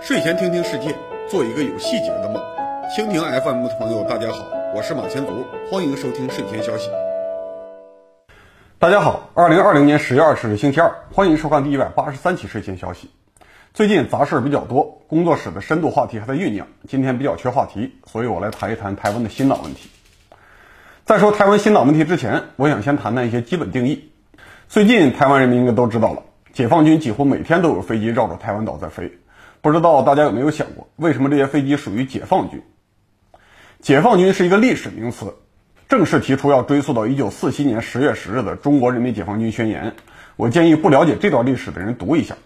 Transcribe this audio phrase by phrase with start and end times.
[0.00, 0.94] 睡前听听世界，
[1.28, 2.42] 做一个有细节的梦。
[2.96, 6.88] 蜻蜓 FM 的朋友，大家好，我是马前卒，欢迎收听睡前消息。
[8.78, 13.10] 大家好，二零二零年十月二十日星期二，欢迎收看第一百八十三期睡前消息。
[13.74, 19.90] 最近杂事比较多，工作室的深度话题还在酝酿，今天比较缺话题，所以我来谈一谈台湾的新党问题。
[21.04, 24.10] 在说台湾新党问题之前，我想先谈谈一些基本定义。
[24.68, 29.10] 最近台湾人民应该都知道了，解放军几乎每天都有飞机绕着台湾岛在飞。
[29.62, 32.62] 不知道大家有没有想过，为什么这些飞机属于解放军？
[33.80, 35.32] 解放军是一个历史名词，
[35.88, 39.86] 正式提出要追溯到一九四七年十月十日的《中国人民解放军宣言》。
[40.36, 42.36] 我建议不了解这段历史的人读一下。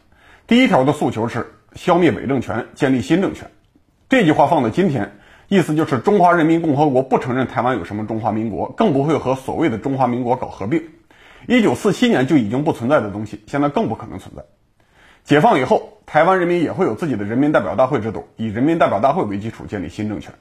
[0.46, 3.50] 第一条的诉求是消灭伪政权，建立新政权。
[4.08, 5.18] 这句话放在今天。
[5.48, 10.84] 意思就是中华人民共和国不承认台湾有什么中华民国，更不会和所谓的中华民国搞合并。
[11.46, 14.42] 一九四七年就已经不存在的东西，现在更不可能存在。
[15.24, 20.32] 解放以后，台湾人民也会有自己的人民代表大会制度，以人民代表大会为基础建立新政权。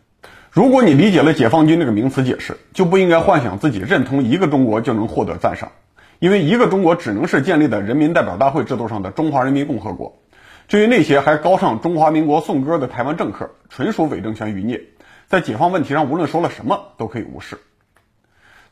[0.52, 5.72] 如果你理解了解放军这个名词解释，就不应该幻想自己认同一个中国就能获得赞赏，
[6.20, 10.20] 因为一个中国只能是建立在人民代表大会制度上的中华人民共和国。
[10.68, 14.82] 至于那些还高唱中华民国颂歌的台湾政客，纯属伪政权余孽。
[15.28, 17.58] 在解放问题上，无论说了什么都可以无视。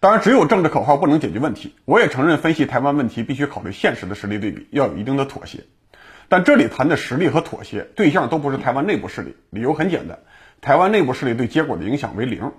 [0.02, 1.76] 当然，只有政治口号不能解决问题。
[1.84, 5.66] 我也承认，分析台湾问题必须考虑现实的实力对比，要有一定的妥协。
[6.30, 10.20] 但这里谈的实力和妥协对象都不是台湾内部势力，理由很简单：
[10.62, 12.54] 台湾内部势力对结果的影响为零。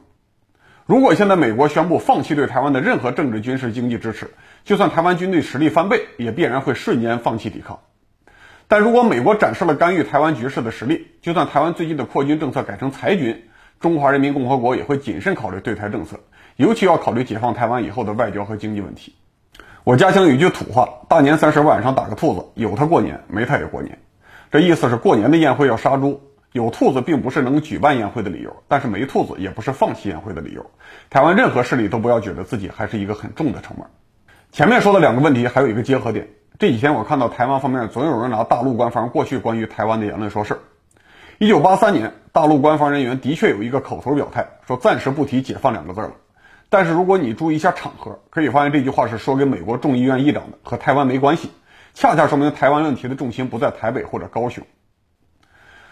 [0.85, 4.33] 如果现在美国宣布放弃对台湾的任何政治、军事、经济支持，
[4.65, 7.81] 就算台湾军队实力翻倍，也必然会瞬间放弃抵抗。
[8.69, 13.45] 但如果美国展示了干预台湾局势的实力，就算台湾最近的扩军政策改成裁军，
[13.81, 16.21] 中华人民共和国也会谨慎考虑对台政策，
[16.61, 19.15] 尤其要考虑解放台湾以后的外交和经济问题。
[19.83, 23.99] 我家乡有一句土话：“大年三十晚上打个兔子，有它过年，没它也过年。”
[24.53, 26.21] 这意思是过年的宴会要杀猪，
[26.53, 30.71] 有兔子并不是能举办宴会的理由，但是没兔子也不是放弃宴会的理由。
[31.09, 33.87] 台湾任何势力都不要觉得自己还是一个很重的筹码。
[34.53, 36.29] 前面说的两个问题还有一个结合点。
[36.59, 40.61] 这几天我看到台湾方面总有人拿大陆官方过去关于台湾的言论说事儿。
[41.39, 46.11] 一九八三年，大陆官方人员的确有一个口头表态，说暂时不提“解放”两个字了。
[46.73, 51.51] 但是如果你注意一下场合，可以发现这句话是说给美国众议院议长的，和台湾没关系，
[51.95, 54.65] 恰恰说明台湾问题的重心不在台北或者高雄。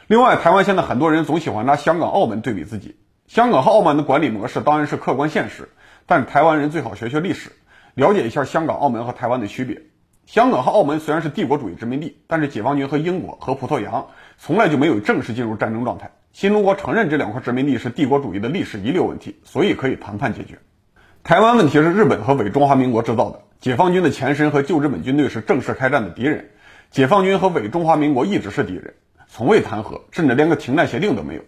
[0.06, 2.96] 另外，台湾现在很多人总喜欢拿香港、澳门对比自己。
[3.26, 5.68] 香港和澳门的管理模式当然是客观现实，
[6.06, 7.50] 但台湾人最好学学历史，
[7.94, 9.82] 了解一下香港、澳门和台湾的区别。
[10.26, 14.06] 香港和澳门虽然是帝国主义殖民地，但是解放军和英国和葡萄牙
[14.36, 16.12] 从来就没有正式进入战争状态。
[16.30, 20.58] 新中国承认这两块殖民地是帝国主义的历史遗留问题，所以可以谈判解决。
[21.28, 26.48] 台湾问题是日本和伪中华民国制造的，解放军的前身和旧日本军队是正式开战的敌人，
[26.90, 28.94] 解放军和伪中华民国一直是敌人，
[29.26, 31.42] 从未谈和，甚至连个停战协定都没有。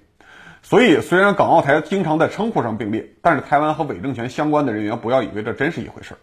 [0.60, 6.18] 所以，虽然港澳台经常在称呼上并列，但是台湾和伪政权相关的人员不要以为这真是一回事儿。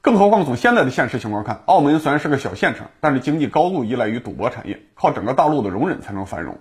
[0.00, 6.56] 更何况从现在的现实情况看，澳门虽然是个小县城，但是经济高度依赖于赌博产业，靠整个大陆的容忍才能繁荣。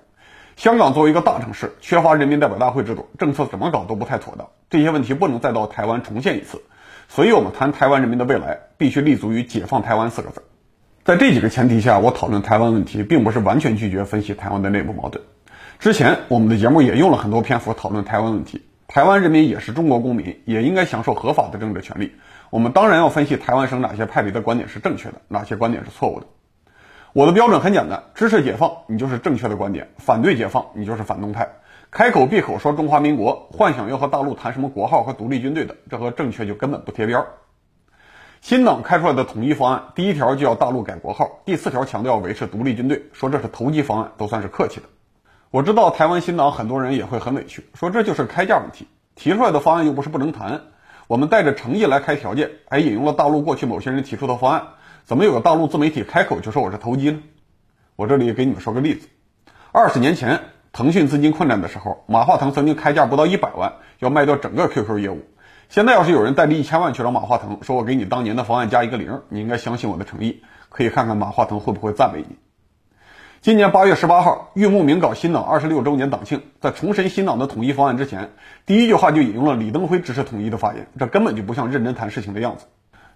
[0.61, 4.47] 香港作为一个大城市，缺乏人民代表大会制度，政策怎么搞都不太妥当。
[4.69, 6.61] 这些问题不能再到台湾重现一次，
[7.07, 10.43] 所以我们谈台湾人民的未来，必须立足于解放台湾四个字。
[11.03, 15.23] 在这几个前提下，我讨论台湾问题，并不是完全拒绝分析台湾的内部矛盾。
[15.79, 22.11] 之前我们的节目也用了很多篇幅讨论台湾问题，台湾人民也是中国公民，也应该享受合法的政治权利。
[22.51, 26.27] 我们当然要分析台湾省哪些派别的观点是正确的，哪些观点是错误的。
[27.13, 31.49] 我的标准很简单：支持解放，你就是正确的观点；反对解放，你就是反动派。
[31.91, 37.25] 开口闭口说中华民国，幻想要和大陆谈什么国号和独立军队的，这和正确就根本不贴边。
[38.39, 44.85] 新党开出来的统一方案，第一条就要大陆改国号，第四条强调维持独立军队，说这是投机方案，都算是客气的。
[45.49, 50.61] 我知道台湾新党很多人也会很委屈，说这就是开价问题，提出来的方案又不是不能谈。
[51.07, 54.67] 我们带着诚意来开条件，还引用了大陆过去某些人提出的方案，
[55.05, 57.19] 怎么有个大陆自媒体开口就说我是投机呢？
[57.95, 59.07] 我这里给你们说个例子：
[59.71, 60.39] 二十年前
[60.71, 65.21] 腾讯资金困难的时候，马化腾曾经开价不到一百万要卖掉整个 QQ 业务。
[65.69, 72.37] 现在要是有人带着一千万去找马化腾，说我给你当年的方案加一个零，你应该相信我的诚意，可以看看马化腾会不会赞美你。
[73.41, 78.31] 今年八月十八号，玉木明搞新党二十六周年党庆，在重申新党的统一方案之前，
[78.65, 82.65] 第一句话就引用了李登辉支持统一的发言，这根本就不像认真谈事情的样子。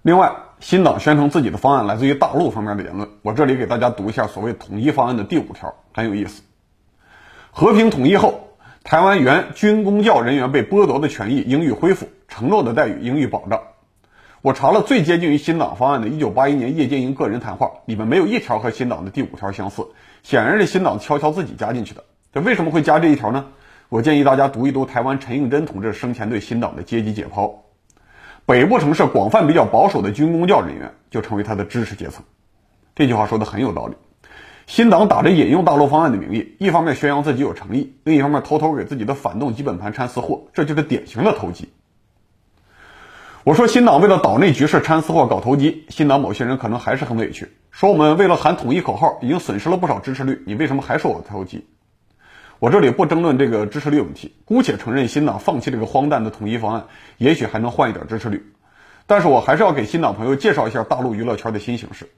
[0.06, 6.44] 另外，新党宣称自己的方案来自于大陆方面的言论，我这里给大家读一下所谓统一方案的第五条，很有意思。
[7.50, 8.50] 和平统一后，
[8.84, 13.60] 台湾原军公教人员被剥夺的权益应予恢复，承诺的待遇应予保障。
[14.44, 19.88] 我查了最接近于新党方案的1981年叶剑英个人谈话，里面没有一条和新党的第五条相似，
[20.22, 22.04] 显然是新党悄悄自己加进去的。
[22.32, 23.48] 这为什么会加这一条呢？
[23.90, 27.65] 我建议大家读一读台湾陈应真同志生前对新党的阶级解剖。
[28.46, 32.24] 北部城市广泛比较保守的军工教人员就成为他的支持阶层。
[32.94, 33.96] 这句话说的很有道理。
[34.68, 41.70] 新党打着引用大陆方案的名义，一方面宣扬自己有诚意，另一方面偷偷给自己的反动基本盘掺私货，这就是典型的投机。
[43.44, 51.66] 我说新党为了岛内局势掺私货搞投机，新党某些人可能还是很委屈，说我们为了喊统一口号已经损失了不少支持率，你为什么还说我投机？
[52.60, 56.86] 我这里不争论这个支持率问题，姑且承认新党放弃这个荒诞的统一方案，
[57.18, 58.54] 也许还能换一点支持率。
[59.08, 62.10] 但是我还是要给新党朋友介绍一下大陆娱乐圈的新形势。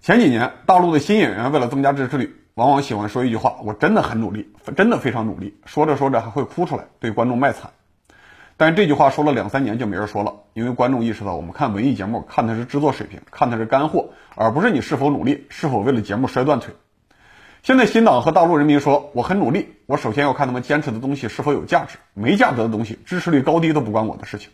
[0.00, 7.70] 前几年，大陆的新演员为了增加支持率，往往喜欢说一句话：“我真的很努力，真的非常努力。”说着说着还会哭出来，对观众卖惨。
[8.56, 16.74] 但这句话说了两三年就没人说了，因为观众意识到，我们看文艺节目看的是制作水平，看的是干货，而不是你是否努力，是否为了节目摔断腿。
[17.62, 24.50] 现在新党和大陆人民说，我很努力，我首先要看他们坚持的东西是否有价值，没价值的东西，支持率高低都不关我的事情。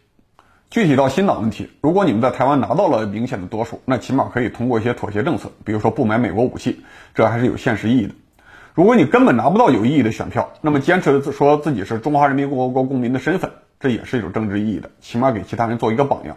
[0.69, 6.85] 具体到新党问题，如果你们在台湾拿到了明显的多数，那起码可以通过一些妥协政策，比如说不买美国武器，
[7.15, 8.15] 这还是有现实意义的。
[8.75, 13.51] 如果你根本拿不到有意义的选票，那么坚持说自己是中华人民共和国公民的身份。
[13.81, 16.37] 这也是有政治意义的，起码给其他人做一个榜样。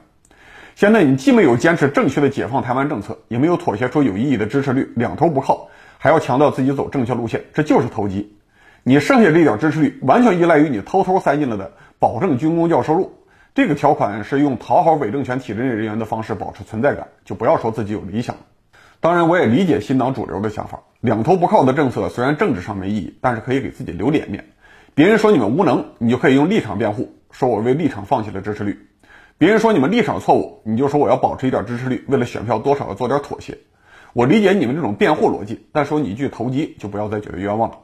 [0.76, 5.68] 现在你既没有坚持正确的解放台湾政策，也没有妥协出有意义的支持率，两头不靠，
[6.04, 8.36] 还要强调自己走正确路线，这就是投机。
[8.82, 13.20] 你剩下这点支持率，完全依赖于你偷偷塞进来的保证军工教收入
[13.54, 18.36] 这个条款，是用讨好伪政权体制内人员的方式保持存在感，就不要说自己有理想。
[19.00, 24.46] 当然，我也理解新党主流的想法，两头不靠的政策虽然政治上没意义，但是可以给自己留脸面。
[24.96, 27.14] 别人说你们无能，你就可以用立场辩护。
[27.30, 28.88] 说我为立场放弃了支持率，
[29.38, 33.56] 别人说你们立场错误，你就说我要保持一点支持率，为了选票多少要做点妥协。
[34.14, 37.78] 我理解你们这种辩护逻辑，但说你一句投机就不要再觉得冤枉了。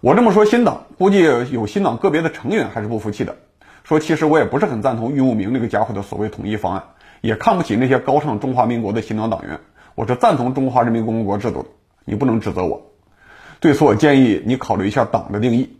[0.00, 3.36] 我这么说，新党估计有新党个别的成员还是不服气的，
[3.84, 6.84] 说其实我也不是很赞同俞慕明那个家伙的所谓统一方案，
[7.20, 9.60] 也看不起那些高唱中华民国的新党党员，
[9.94, 11.68] 我是赞同中华人民共和国制度的，
[12.04, 12.90] 你不能指责我。
[13.60, 15.78] 对此，我建议你考虑一下党的定义，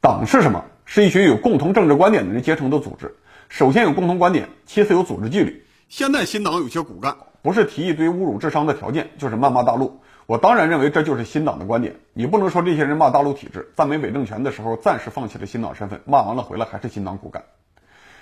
[0.00, 0.64] 党是什么？
[0.84, 3.14] 是一群有共同政治观点的人结成的组织。
[3.48, 5.64] 首先有共同观点，其次有组织纪律。
[5.88, 10.00] 现在新党有些骨干，不是提一堆侮辱智商的条件，就是谩骂大陆。
[10.26, 11.96] 我当然认为这就是新党的观点。
[12.14, 17.42] 你不能说这些人骂大陆体制、赞美伪政权的时候，暂时放弃了新党身份，骂完了回来还是新党骨干。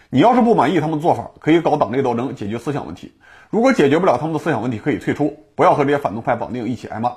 [0.08, 3.12] 你要是不满意他们的做法，可以搞党内斗争解决思想问题。
[3.50, 7.12] 如果解决不了他们的思想问题，可以退出，不要和这些反动派绑定一起挨骂。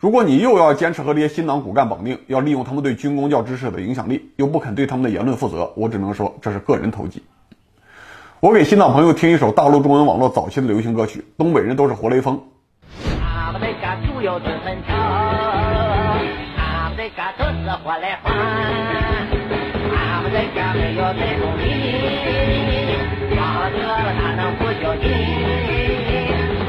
[0.00, 7.22] 如果你又要坚持和这些新党骨干绑定，要利用他们对军工教知识的影响力，又不肯对他们的言论负责，我只能说这是个人投机。
[8.40, 12.36] 我给新老朋友听一首大陆中文网络早期的流行歌曲《东北人都是活雷锋》。
[13.20, 14.96] 他们的家住有真很强，
[16.56, 18.32] 他们的家都是活雷锋，
[19.90, 22.94] 他们的家没有这种力，
[23.36, 23.76] 王者
[24.20, 25.02] 他能不叫你？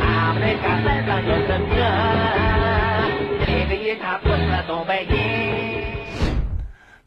[0.01, 2.09] 他们的家身上就是这。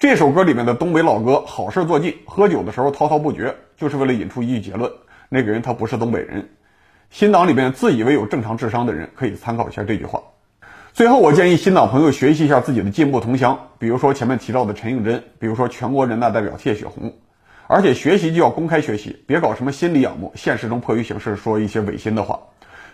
[0.02, 4.90] 这首歌里面的东北老哥好事做尽，喝酒的时候滔滔不绝，就是为了引出一句结论：
[5.28, 6.44] 那个人他不是东北人。
[7.10, 10.20] 新党里面自以为有正常智商的人可以参考一下这句话。
[10.92, 17.14] 最后，我建议新党朋友学习一下自己的进步同乡，比如说前面提到的陈应真，比如说全国人大代表谢雪红。
[17.68, 22.40] 而且学习就要公开学习，别搞什么心理仰慕，现实中迫于形势说一些违心的话。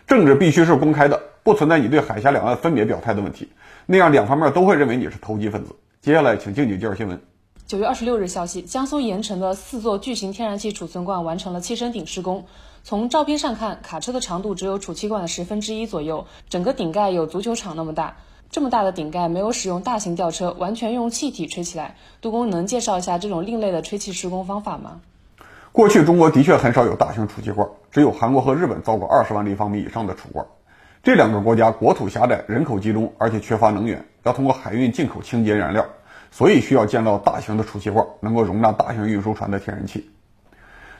[0.06, 3.50] 政治必须是公开的，不存在你对海峡两岸分别表态的问题。
[3.86, 5.74] 那样两方面都会认为你是投机分子。
[6.00, 7.20] 接下来，请静静介绍新闻。
[7.66, 12.46] 九月二十六日消息，江苏盐城的四座巨型天然气储存罐完成了气升顶施工。
[12.84, 18.16] 从照片上看，卡车的长度只有储气罐的十分之一左右，整个顶盖有足球场那么大。
[18.48, 21.96] 这么大的顶盖没有使用大型吊车，完全用气体吹起来。
[22.20, 25.00] 杜工能介绍一下这种另类的吹气施工方法吗？
[25.72, 30.46] 过去中国的确很少有大型储气罐，只有韩国和日本造过二十万立方米以上的储罐。
[31.02, 35.86] 这两个国家国土狭窄，人口集中，而且缺乏能源，要通过海运进口清洁燃料，
[36.30, 40.10] 所以需要建造大型的储气罐，能够容纳大型运输船的天然气。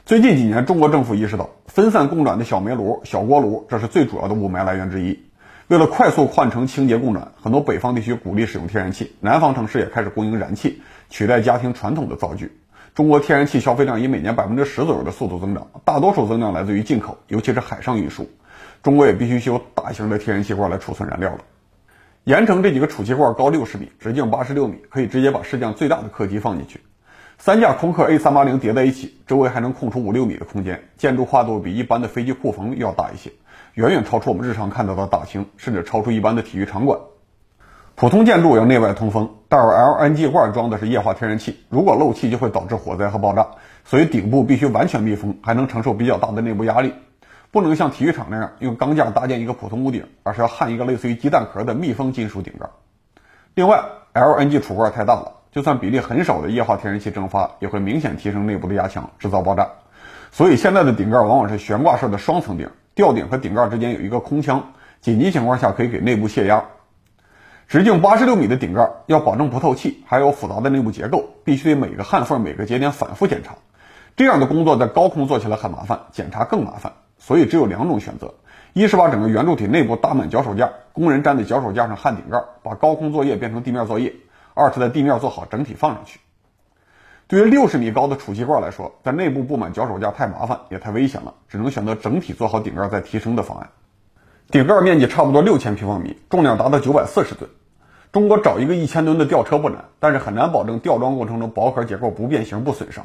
[0.07, 5.19] 最近几年，中国政府意识到分散供暖的小煤炉、小锅炉，这是最主要的雾霾来源之一。
[5.67, 12.57] 为了快速换成清洁供暖，很多北方地区鼓励使用天然气，南方城市也开始供应燃气，取代家庭传统的灶具。
[12.95, 18.31] 中国天然气消费量以每年百分之十左右的速度增长，大多数增量来自于进口，尤其是海上运输。
[18.83, 21.39] 中国也必须修大型的天然气罐来储存燃料了。
[22.25, 26.81] 盐城这几个储气罐高六十米，直径八十六米，可以直接把世界上最大的客机放进去。
[27.39, 33.31] 三架空客 A380 叠在一起，周围还能空出五六米的空间，建筑跨度比一般的飞机库房要大一些，
[33.75, 36.99] 远远超出我们日常看到的大厅，甚至超出一般的体育场馆。
[37.95, 43.47] 普通建筑要内外通风，但是 LNG 罐装的是液化天然气，如果漏气就会导致火灾和爆炸，
[43.85, 46.93] 所以顶部必须完全密封，还能承受比较大的内部压力，
[47.50, 52.69] 不能像体育场那样用钢架搭建一个普通屋顶，而是要焊一个类似于鸡蛋壳的密封金属顶盖。
[53.55, 53.83] 另外
[54.14, 59.69] ，LNG 储罐太大了，就算比例很少的液化天然气蒸发，也会明显提升内部的压强，制造爆炸。
[60.31, 66.64] 所以现在的顶盖往往是悬挂式的双层顶，吊顶和顶盖之间有一个空腔，紧急情况下可以给内部泄压。
[67.67, 73.55] 直径八十六米的顶盖要保证不透气，还有复杂的内部结构，必须得每个焊缝、每个节点反复检查。
[74.17, 76.93] 这样的工作在高空做起来很麻烦，检查更麻烦。
[77.19, 78.33] 所以只有两种选择：
[78.73, 84.11] 一是把整个圆柱体内部搭满脚手架，工人站在脚手架上焊顶盖，把高空作业变成地面作业；
[84.55, 86.21] 二是在地面做好整体放上去。
[87.27, 93.69] 对于六十米高的储气罐来说，在内部布满脚手架太麻烦也太危险了，只能选择整体做好顶盖再提升的方案。
[94.51, 97.51] 顶盖面积差不多六千平方米，重量达到九百四十吨。
[98.13, 103.05] 中国找一个一千吨的吊车不难，但是很难保证吊装过程中薄壳结构不变形不损伤。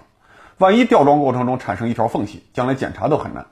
[0.59, 3.45] 万一吊装过程中产生一条缝隙，将来检查都很难。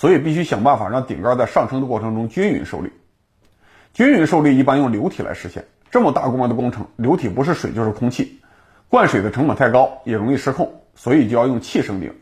[0.00, 2.90] 所以必须想办法让顶盖在上升的过程中均匀受力。
[3.92, 5.66] 均匀受力一般用流体来实现。
[5.90, 8.40] 这么大规模的工程，流体不是水就是空气，
[8.88, 12.14] 灌水的成本太高，也容易失控，所以就要用气升顶，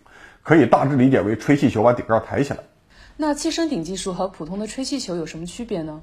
[0.42, 2.58] 可以大致理解为吹气球把顶盖抬起来。
[3.16, 6.00] 那气升顶技术和普通的吹气球有什么区别呢？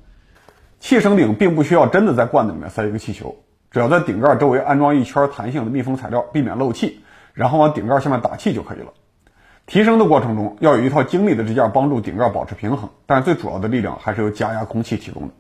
[0.79, 3.35] 气升顶并不需要真的在罐子里面塞一个气球，
[3.69, 7.01] 只要在顶盖周围安装一圈弹性的密封材料，避免漏气，
[7.33, 8.93] 然后往顶盖下面打气就可以了。
[9.67, 15.33] 提升的过程中要有一套精密的支架帮助顶盖保持平衡，但最主要的力量还是由加压空气提供的。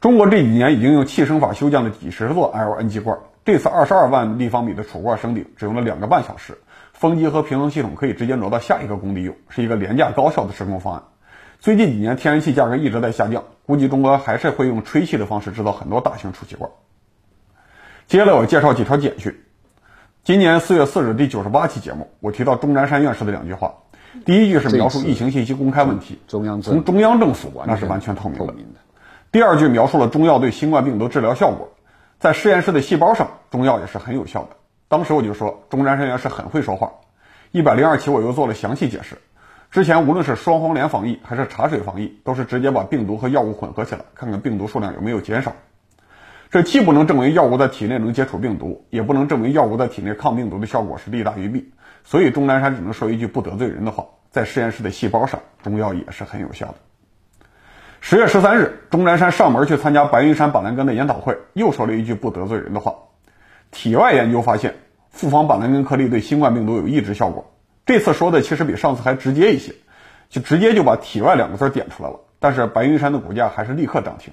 [0.00, 6.56] 中国这几年已经用气升法修建了几十座 LNG 罐，这次二十二万立方米的储罐升顶只用了两个半小时，
[6.92, 11.02] 风机和平衡系统可以直接挪到下一个工地用，是一个廉价高效的施工方案。
[11.58, 16.70] 最近几年天然气价格一直在下降，估计中国还是会用吹气的方式制造很多大型储气罐。
[18.06, 19.36] 接下来我介绍几条简讯。
[20.28, 23.72] 今年四月四日第九十八期节目，我提到钟南山院士的两句话。
[24.26, 28.54] 第一句是描述疫情信息公开问题，从中央政府那是完全透明的。
[29.32, 31.70] 第二句描述了中药对新冠病毒治疗效果，
[32.18, 34.50] 在实验室的细胞上，中药也是很有效的。
[34.86, 36.92] 当时我就说钟南山院士很会说话。
[37.50, 39.16] 一百零二期我又做了详细解释。
[39.70, 45.54] 之前无论是双黄连防疫还是茶水防疫，都是直接把病毒和药物混合起来，看看病毒数量有没有减少。
[46.50, 51.72] 这既不能证明药物在体内能接触病毒，也不能证明药物在体内抗病毒的效果是利大于弊，
[52.04, 56.74] 所以钟南山只能说一句不得罪人的话：在实验室的细胞上，中药也是很有效的。
[58.00, 62.94] 十月十三日，钟南山上门去参加白云山板蓝根的研讨会，又说了一句不得罪人的话：
[63.70, 64.74] 体外研究发现，
[65.10, 67.52] 复方板蓝根颗粒对新冠病毒有抑制效果。
[67.84, 69.74] 这次说的其实比上次还直接一些，
[70.30, 72.20] 就直接就把“体外”两个字点出来了。
[72.38, 74.32] 但是白云山的股价还是立刻涨停。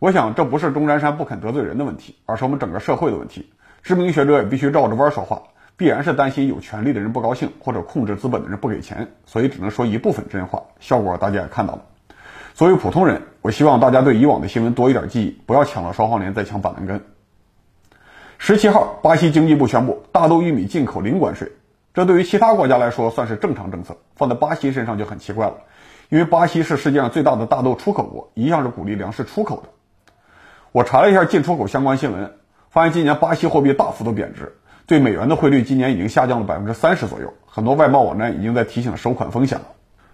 [0.00, 3.52] 我想这不是钟南山不肯得罪人的问题，而是我们整个社会的问题。
[3.82, 5.42] 知名学者也必须绕着弯说话，
[5.76, 10.62] 必然是担心有权利的人不高兴，或者控制资本的人不给钱，所以只能说一部分真话。
[10.78, 11.82] 效果大家也看到了。
[12.54, 17.04] 作为普通人，我希望大家对以往的新闻多一点记忆，不要抢了双黄连再抢板蓝根。
[18.38, 21.52] 十七号，巴西经济部宣布大豆、玉米进口零关税，
[21.92, 25.56] 这对于其他国家来说算是正常政策，放在巴西身上就很奇怪了，
[26.08, 29.68] 因为巴西是世界上最大的大豆出口国，一向是鼓励粮食出口的。
[30.72, 32.32] 我查了一下进出口相关新闻，
[32.70, 34.54] 发现今年巴西货币大幅度贬值，
[34.86, 37.34] 对美元的汇率今年已经下降了百分之三十左右。
[37.44, 39.64] 很多外贸网站已经在提醒收款风险了。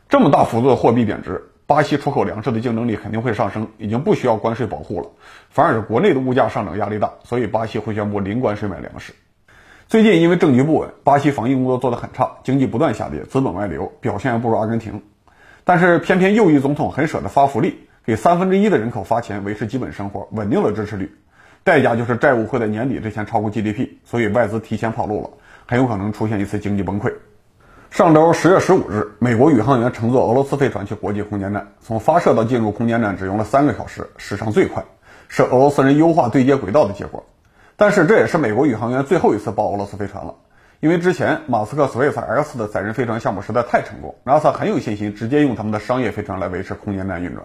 [0.08, 5.08] 这么大幅度的货币贬值，巴西出口粮食的竞争力肯定会上升，已经不需要关税保护了，
[5.50, 9.12] 反而是国内的物价上涨压力大，所以巴西会宣布零关税买粮食。
[9.88, 15.02] 最近因为政局不稳，巴西防疫工作做得很差，经济不断下跌，资本外流，表现不如阿根廷。
[15.64, 17.80] 但是偏偏右翼总统很舍得发福利。
[18.06, 21.12] 给三分之一的人口发钱维持基本生活，稳定了支持率，
[21.64, 25.30] 代价就是债务会在年底之前超过 GDP，所以外资提前跑路了，
[25.66, 27.12] 很有可能出现一次经济崩溃。
[27.90, 34.84] 上周十月十五日，美国宇航员乘坐俄罗斯飞船去国际空间站，从发射到进入空间站只用了三个小时，史上最快，
[35.26, 37.26] 是俄罗斯人优化对接轨道的结果。
[37.75, 40.36] 但是这也是美国宇航员最后一次报俄罗斯飞船了，
[40.78, 47.44] 因为之前马斯克 Space X 的载人飞船项目实在太成功，NASA 很有信心直接用他们的商业飞船来维持空间站运转。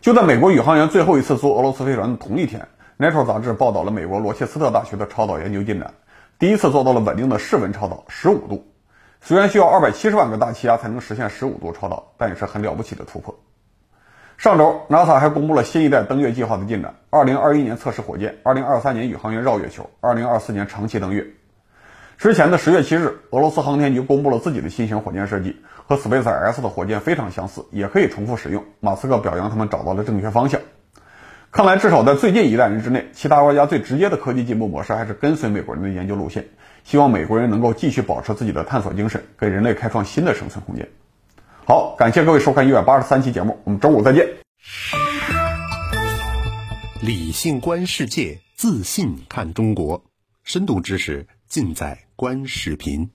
[0.00, 2.66] 就在美国宇航员最后一次坐俄罗斯飞船的同一天，
[3.06, 5.92] 《Nature》杂志报道了美国罗切斯特大学的超导研究进展，
[6.38, 8.66] 第一次做到了稳定的室温超导十五度。
[9.20, 13.38] 虽然需要二百七十万个大气压才能实现十五度超导，但也是很了不起的突破。
[14.38, 21.26] 上周，NASA 还公布了新一代登月计划的进展：二零二一年测试火箭，二零二三年宇航员绕月球，二零二四年长期登月。
[22.20, 28.62] 之前的十月七日，俄罗斯航天局公布了自己的新型火箭设计，和 SpaceX 的火箭非常相似，也可以重复使用。
[28.80, 30.60] 马斯克表扬他们找到了正确方向。
[31.50, 36.50] 看来，至少在最近一代人之内，其他国家最直接的科技进步模式还是跟随美国人的研究路线。
[36.84, 40.86] 希望美国人能够继续保持自己的探索精神，给人类开创新的生存空间。
[41.64, 44.28] 好，感谢各位收看一百八十三期节目，我们周五再见。
[47.00, 50.04] 理性观世界，自信看中国，
[50.44, 53.10] 深度知识尽在观视频。